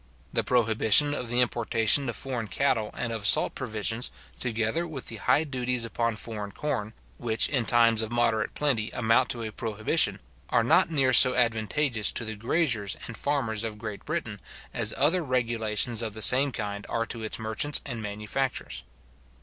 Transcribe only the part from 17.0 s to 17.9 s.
to its merchants